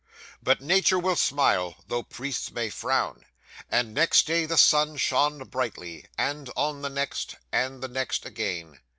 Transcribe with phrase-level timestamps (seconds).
[0.41, 3.23] 'But nature will smile though priests may frown,
[3.69, 8.79] and next day the sun shone brightly, and on the next, and the next again.